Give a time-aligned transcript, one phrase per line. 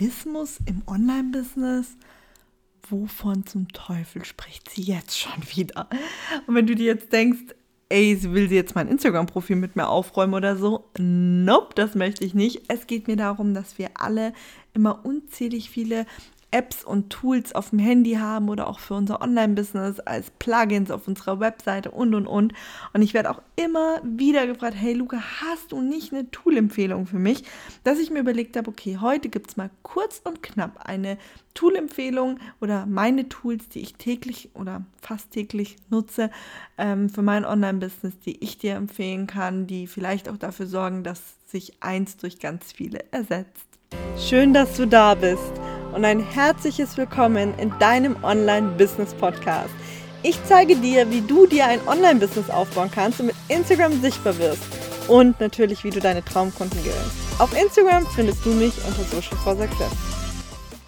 [0.00, 1.96] Minimalismus im Online-Business?
[2.88, 5.88] Wovon zum Teufel spricht sie jetzt schon wieder?
[6.46, 7.54] Und wenn du dir jetzt denkst,
[7.90, 10.88] ey, sie will sie jetzt mein Instagram-Profil mit mir aufräumen oder so.
[10.98, 12.62] Nope, das möchte ich nicht.
[12.68, 14.32] Es geht mir darum, dass wir alle
[14.72, 16.06] immer unzählig viele
[16.50, 21.06] Apps und Tools auf dem Handy haben oder auch für unser Online-Business als Plugins auf
[21.06, 22.52] unserer Webseite und und und.
[22.92, 27.18] Und ich werde auch immer wieder gefragt, hey Luca, hast du nicht eine Tool-Empfehlung für
[27.18, 27.44] mich?
[27.84, 31.18] Dass ich mir überlegt habe, okay, heute gibt es mal kurz und knapp eine
[31.54, 36.30] Tool-Empfehlung oder meine Tools, die ich täglich oder fast täglich nutze
[36.78, 41.20] ähm, für mein Online-Business, die ich dir empfehlen kann, die vielleicht auch dafür sorgen, dass
[41.46, 43.66] sich eins durch ganz viele ersetzt.
[44.16, 45.52] Schön, dass du da bist
[45.92, 49.70] und ein herzliches Willkommen in deinem Online-Business-Podcast.
[50.22, 54.62] Ich zeige dir, wie du dir ein Online-Business aufbauen kannst und mit Instagram sichtbar wirst.
[55.08, 57.40] Und natürlich, wie du deine Traumkunden gewinnst.
[57.40, 59.90] Auf Instagram findest du mich unter Social for Success.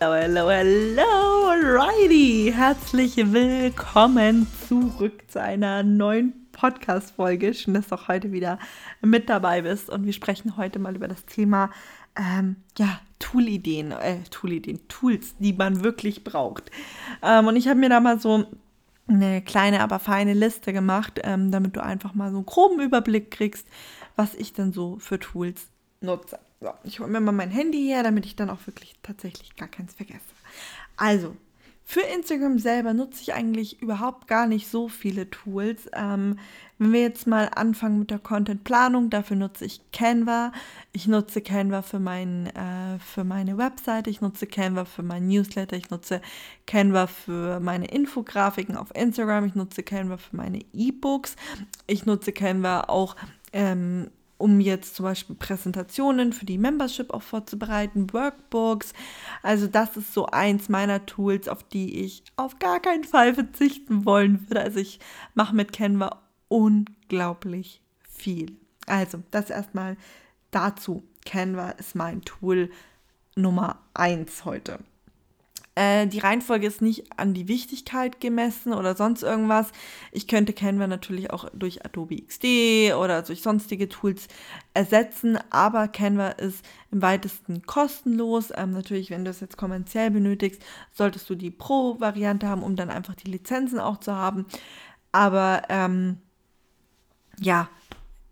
[0.00, 2.52] Hello, hello, hello, alrighty.
[2.54, 7.54] Herzlich willkommen zurück zu einer neuen Podcast-Folge.
[7.54, 8.58] Schön, dass du auch heute wieder
[9.00, 9.88] mit dabei bist.
[9.88, 11.70] Und wir sprechen heute mal über das Thema
[12.20, 16.70] ähm, ja, Tool-Ideen, äh, Tool-Ideen, Tools, die man wirklich braucht.
[17.22, 18.46] Ähm, und ich habe mir da mal so
[19.08, 23.30] eine kleine, aber feine Liste gemacht, ähm, damit du einfach mal so einen groben Überblick
[23.30, 23.66] kriegst,
[24.16, 25.68] was ich dann so für Tools
[26.00, 26.38] nutze.
[26.60, 29.68] So, ich hole mir mal mein Handy her, damit ich dann auch wirklich tatsächlich gar
[29.68, 30.20] keins vergesse.
[30.96, 31.34] Also,
[31.90, 35.90] für Instagram selber nutze ich eigentlich überhaupt gar nicht so viele Tools.
[35.92, 36.38] Ähm,
[36.78, 40.52] wenn wir jetzt mal anfangen mit der Contentplanung, dafür nutze ich Canva.
[40.92, 45.76] Ich nutze Canva für, mein, äh, für meine Webseite, ich nutze Canva für mein Newsletter,
[45.76, 46.20] ich nutze
[46.64, 51.34] Canva für meine Infografiken auf Instagram, ich nutze Canva für meine E-Books,
[51.88, 53.16] ich nutze Canva auch
[53.52, 58.92] ähm, um jetzt zum Beispiel Präsentationen für die Membership auch vorzubereiten, Workbooks.
[59.42, 64.04] Also das ist so eins meiner Tools, auf die ich auf gar keinen Fall verzichten
[64.04, 64.62] wollen würde.
[64.62, 64.98] Also ich
[65.34, 68.56] mache mit Canva unglaublich viel.
[68.86, 69.96] Also das erstmal
[70.50, 71.04] dazu.
[71.26, 72.70] Canva ist mein Tool
[73.36, 74.78] Nummer eins heute.
[75.76, 79.70] Äh, die Reihenfolge ist nicht an die Wichtigkeit gemessen oder sonst irgendwas.
[80.10, 84.26] Ich könnte Canva natürlich auch durch Adobe XD oder durch sonstige Tools
[84.74, 88.52] ersetzen, aber Canva ist im weitesten kostenlos.
[88.54, 90.60] Ähm, natürlich, wenn du es jetzt kommerziell benötigst,
[90.92, 94.46] solltest du die Pro-Variante haben, um dann einfach die Lizenzen auch zu haben.
[95.12, 96.18] Aber ähm,
[97.38, 97.68] ja,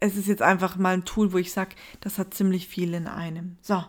[0.00, 3.06] es ist jetzt einfach mal ein Tool, wo ich sage, das hat ziemlich viel in
[3.06, 3.56] einem.
[3.60, 3.84] So,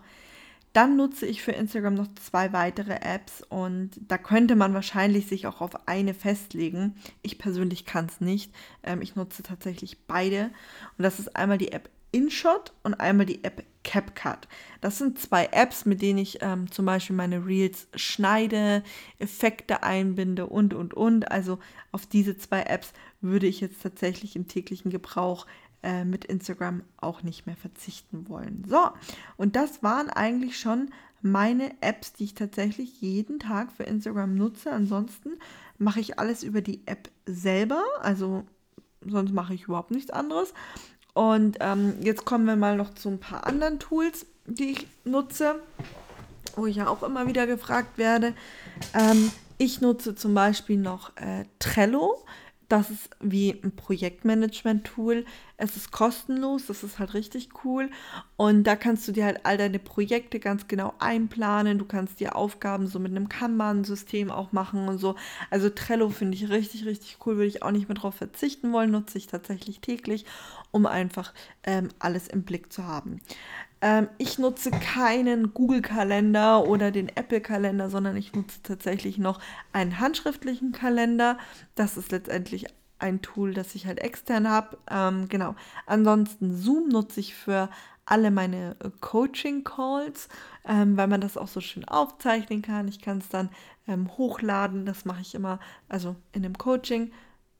[0.75, 5.47] dann nutze ich für Instagram noch zwei weitere Apps und da könnte man wahrscheinlich sich
[5.47, 6.95] auch auf eine festlegen.
[7.21, 8.53] Ich persönlich kann es nicht.
[8.83, 10.51] Ähm, ich nutze tatsächlich beide.
[10.97, 14.47] Und das ist einmal die App InShot und einmal die App CapCut.
[14.81, 18.83] Das sind zwei Apps, mit denen ich ähm, zum Beispiel meine Reels schneide,
[19.19, 21.31] Effekte einbinde und, und, und.
[21.31, 21.59] Also
[21.91, 25.45] auf diese zwei Apps würde ich jetzt tatsächlich im täglichen Gebrauch
[25.85, 28.65] äh, mit Instagram auch nicht mehr verzichten wollen.
[28.67, 28.89] So,
[29.37, 30.89] und das waren eigentlich schon
[31.21, 34.71] meine Apps, die ich tatsächlich jeden Tag für Instagram nutze.
[34.71, 35.33] Ansonsten
[35.77, 38.43] mache ich alles über die App selber, also
[39.05, 40.53] sonst mache ich überhaupt nichts anderes.
[41.13, 45.61] Und ähm, jetzt kommen wir mal noch zu ein paar anderen Tools, die ich nutze,
[46.55, 48.33] wo ich ja auch immer wieder gefragt werde.
[48.93, 52.25] Ähm, ich nutze zum Beispiel noch äh, Trello.
[52.67, 55.25] Das ist wie ein Projektmanagement-Tool.
[55.57, 57.89] Es ist kostenlos, das ist halt richtig cool.
[58.37, 61.77] Und da kannst du dir halt all deine Projekte ganz genau einplanen.
[61.77, 65.15] Du kannst dir Aufgaben so mit einem Kanban-System auch machen und so.
[65.51, 67.35] Also Trello finde ich richtig, richtig cool.
[67.35, 68.91] Würde ich auch nicht mehr drauf verzichten wollen.
[68.91, 70.25] Nutze ich tatsächlich täglich,
[70.71, 71.33] um einfach
[71.63, 73.21] ähm, alles im Blick zu haben.
[73.85, 79.39] Ähm, ich nutze keinen Google-Kalender oder den Apple-Kalender, sondern ich nutze tatsächlich noch
[79.73, 81.37] einen handschriftlichen Kalender.
[81.75, 82.65] Das ist letztendlich
[82.97, 84.79] ein Tool, das ich halt extern habe.
[84.89, 85.53] Ähm, genau.
[85.85, 87.69] Ansonsten Zoom nutze ich für
[88.07, 90.29] alle meine äh, Coaching-Calls,
[90.67, 92.87] ähm, weil man das auch so schön aufzeichnen kann.
[92.87, 93.49] Ich kann es dann
[93.87, 94.87] ähm, hochladen.
[94.87, 97.11] Das mache ich immer, also in dem Coaching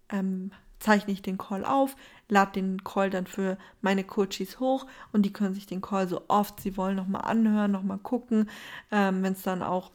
[0.09, 1.95] ähm, zeichne ich den Call auf,
[2.29, 6.23] lade den Call dann für meine Coaches hoch und die können sich den Call so
[6.27, 8.49] oft sie wollen nochmal anhören, nochmal gucken,
[8.91, 9.91] ähm, wenn es dann auch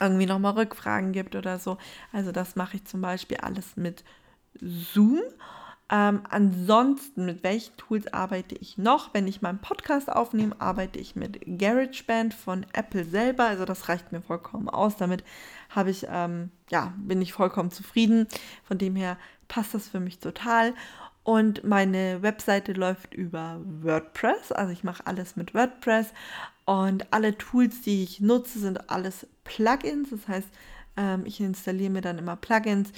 [0.00, 1.78] irgendwie nochmal Rückfragen gibt oder so.
[2.12, 4.04] Also das mache ich zum Beispiel alles mit
[4.60, 5.20] Zoom.
[5.90, 9.14] Ähm, ansonsten, mit welchen Tools arbeite ich noch?
[9.14, 13.46] Wenn ich meinen Podcast aufnehme, arbeite ich mit GarageBand von Apple selber.
[13.46, 14.96] Also das reicht mir vollkommen aus.
[14.96, 15.24] Damit
[15.70, 18.28] habe ich, ähm, ja, bin ich vollkommen zufrieden.
[18.64, 19.16] Von dem her
[19.48, 20.74] passt das für mich total.
[21.28, 24.50] Und meine Webseite läuft über WordPress.
[24.50, 26.14] Also ich mache alles mit WordPress.
[26.64, 30.08] Und alle Tools, die ich nutze, sind alles Plugins.
[30.08, 30.48] Das heißt,
[30.96, 32.92] ähm, ich installiere mir dann immer Plugins.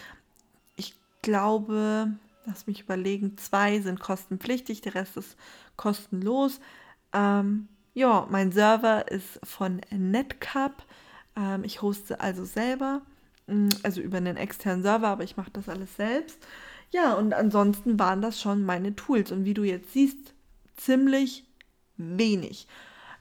[0.77, 2.13] Ich glaube,
[2.47, 5.37] lass mich überlegen, zwei sind kostenpflichtig, der Rest ist
[5.75, 6.61] kostenlos.
[7.13, 10.85] Ähm, ja, mein Server ist von Netcup.
[11.35, 13.03] Ähm, ich hoste also selber,
[13.49, 16.39] mm, also über einen externen Server, aber ich mache das alles selbst.
[16.91, 19.31] Ja, und ansonsten waren das schon meine Tools.
[19.33, 20.35] Und wie du jetzt siehst,
[20.77, 21.45] ziemlich
[21.97, 22.67] wenig.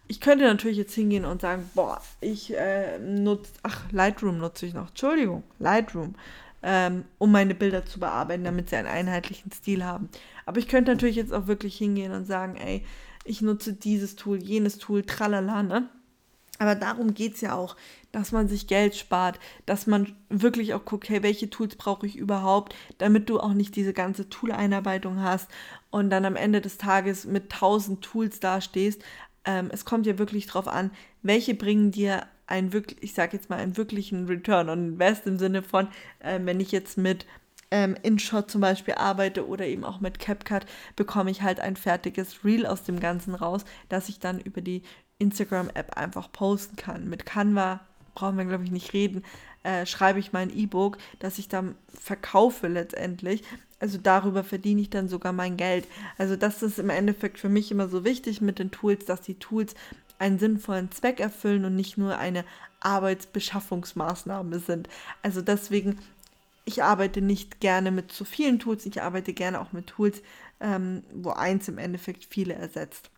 [0.08, 4.74] Ich könnte natürlich jetzt hingehen und sagen, boah, ich äh, nutze, ach, Lightroom nutze ich
[4.74, 6.16] noch, Entschuldigung, Lightroom,
[6.64, 10.10] ähm, um meine Bilder zu bearbeiten, damit sie einen einheitlichen Stil haben.
[10.48, 12.84] Aber ich könnte natürlich jetzt auch wirklich hingehen und sagen, ey,
[13.24, 15.90] ich nutze dieses Tool, jenes Tool, tralala, ne?
[16.60, 17.76] Aber darum geht es ja auch,
[18.12, 22.18] dass man sich Geld spart, dass man wirklich auch guckt, hey, welche Tools brauche ich
[22.18, 25.50] überhaupt, damit du auch nicht diese ganze Tool-Einarbeitung hast
[25.90, 29.02] und dann am Ende des Tages mit tausend Tools dastehst.
[29.46, 30.92] Ähm, es kommt ja wirklich darauf an,
[31.22, 35.38] welche bringen dir einen wirklich, ich sage jetzt mal, einen wirklichen Return on Invest im
[35.38, 35.88] Sinne von,
[36.20, 37.26] äh, wenn ich jetzt mit
[37.72, 40.66] ähm, InShot zum Beispiel arbeite oder eben auch mit CapCut,
[40.96, 44.82] bekomme ich halt ein fertiges Reel aus dem Ganzen raus, das ich dann über die
[45.20, 47.10] Instagram-App einfach posten kann.
[47.10, 47.82] Mit Canva
[48.16, 49.24] brauchen wir, glaube ich, nicht reden.
[49.64, 53.44] Äh, schreibe ich mein E-Book, das ich dann verkaufe letztendlich.
[53.80, 55.88] Also darüber verdiene ich dann sogar mein Geld.
[56.18, 59.36] Also das ist im Endeffekt für mich immer so wichtig mit den Tools, dass die
[59.36, 59.76] Tools
[60.18, 62.44] einen sinnvollen Zweck erfüllen und nicht nur eine
[62.82, 64.90] Arbeitsbeschaffungsmaßnahme sind.
[65.24, 66.00] Also deswegen,
[66.66, 70.22] ich arbeite nicht gerne mit zu vielen Tools, ich arbeite gerne auch mit Tools,
[70.60, 73.10] ähm, wo eins im Endeffekt viele ersetzt.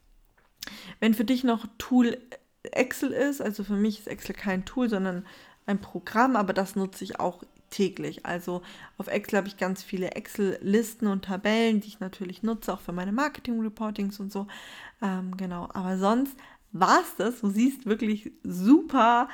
[0.99, 2.17] Wenn für dich noch Tool
[2.63, 5.25] Excel ist, also für mich ist Excel kein Tool, sondern
[5.65, 8.25] ein Programm, aber das nutze ich auch täglich.
[8.25, 8.61] Also
[8.97, 12.91] auf Excel habe ich ganz viele Excel-Listen und Tabellen, die ich natürlich nutze, auch für
[12.91, 14.47] meine Marketing-Reportings und so.
[15.01, 16.35] Ähm, genau, aber sonst
[16.71, 17.41] war es das.
[17.41, 19.29] Du siehst wirklich super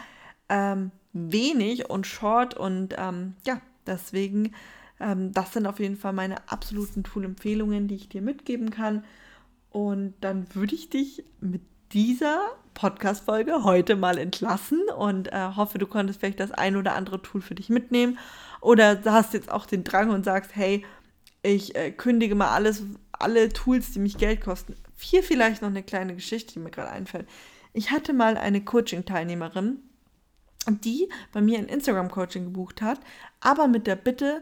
[0.50, 4.54] ähm, wenig und short und ähm, ja, deswegen,
[5.00, 9.04] ähm, das sind auf jeden Fall meine absoluten Tool-Empfehlungen, die ich dir mitgeben kann.
[9.78, 11.62] Und dann würde ich dich mit
[11.94, 12.40] dieser
[12.74, 17.42] Podcast-Folge heute mal entlassen und äh, hoffe, du konntest vielleicht das ein oder andere Tool
[17.42, 18.18] für dich mitnehmen.
[18.60, 20.84] Oder hast jetzt auch den Drang und sagst, hey,
[21.44, 24.76] ich äh, kündige mal alles, alle Tools, die mich Geld kosten.
[25.00, 27.30] Hier vielleicht noch eine kleine Geschichte, die mir gerade einfällt.
[27.74, 29.78] Ich hatte mal eine Coaching-Teilnehmerin,
[30.68, 33.00] die bei mir ein Instagram-Coaching gebucht hat,
[33.42, 34.42] aber mit der Bitte,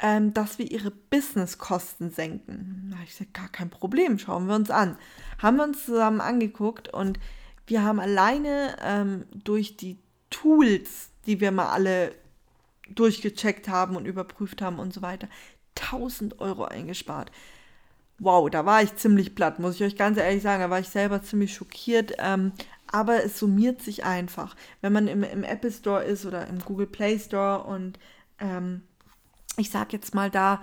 [0.00, 2.90] ähm, dass wir ihre Businesskosten senken.
[2.90, 4.98] Da ich gesagt, gar kein Problem, schauen wir uns an.
[5.38, 7.18] Haben wir uns zusammen angeguckt und
[7.66, 9.98] wir haben alleine ähm, durch die
[10.30, 12.12] Tools, die wir mal alle
[12.90, 15.28] durchgecheckt haben und überprüft haben und so weiter,
[15.76, 17.30] 1000 Euro eingespart.
[18.18, 20.62] Wow, da war ich ziemlich platt, muss ich euch ganz ehrlich sagen.
[20.62, 22.12] Da war ich selber ziemlich schockiert.
[22.18, 22.52] Ähm,
[22.86, 24.54] aber es summiert sich einfach.
[24.80, 27.98] Wenn man im, im Apple Store ist oder im Google Play Store und
[28.38, 28.82] ähm,
[29.56, 30.60] ich sag jetzt mal da,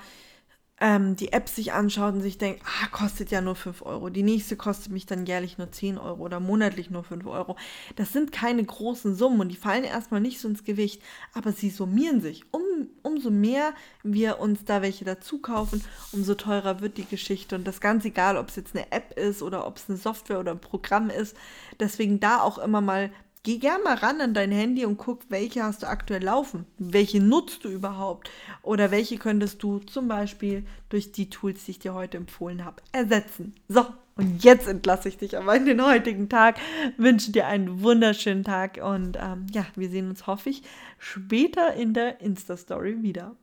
[0.82, 4.10] ähm, die App sich anschaut und sich denkt, ah, kostet ja nur 5 Euro.
[4.10, 7.56] Die nächste kostet mich dann jährlich nur 10 Euro oder monatlich nur 5 Euro.
[7.96, 11.02] Das sind keine großen Summen und die fallen erstmal nicht so ins Gewicht,
[11.34, 12.44] aber sie summieren sich.
[12.52, 13.74] Um, umso mehr
[14.04, 15.84] wir uns da welche dazu kaufen,
[16.14, 17.56] umso teurer wird die Geschichte.
[17.56, 20.40] Und das ganz egal, ob es jetzt eine App ist oder ob es eine Software
[20.40, 21.38] oder ein Programm ist.
[21.80, 23.12] Deswegen da auch immer mal
[23.44, 26.68] Geh gerne mal ran an dein Handy und guck, welche hast du aktuell laufen.
[26.78, 28.30] Welche nutzt du überhaupt?
[28.62, 32.84] Oder welche könntest du zum Beispiel durch die Tools, die ich dir heute empfohlen habe,
[32.92, 33.56] ersetzen.
[33.68, 36.60] So, und jetzt entlasse ich dich aber in den heutigen Tag.
[36.98, 40.62] Wünsche dir einen wunderschönen Tag und ähm, ja, wir sehen uns, hoffe ich,
[41.00, 43.36] später in der Insta-Story wieder.